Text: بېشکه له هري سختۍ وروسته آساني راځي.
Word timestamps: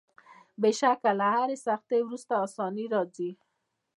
بېشکه 0.61 1.11
له 1.19 1.27
هري 1.35 1.57
سختۍ 1.67 1.99
وروسته 2.03 2.33
آساني 2.45 2.85
راځي. 2.93 3.31